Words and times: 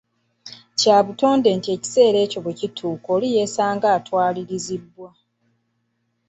Kya 0.79 0.97
butonde 1.05 1.49
nti 1.57 1.69
ekiseera 1.75 2.17
ekyo 2.25 2.39
bwe 2.43 2.57
kituuka 2.59 3.07
oli 3.15 3.27
yeesanga 3.35 3.87
nga 3.89 3.95
atwalirizibbwa. 3.97 5.09